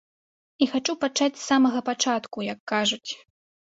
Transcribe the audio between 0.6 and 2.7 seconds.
І хачу пачаць з самага пачатку, як